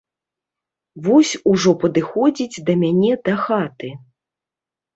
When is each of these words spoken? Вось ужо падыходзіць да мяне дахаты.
Вось 1.07 1.33
ужо 1.51 1.71
падыходзіць 1.85 2.63
да 2.69 2.73
мяне 2.83 3.13
дахаты. 3.31 3.89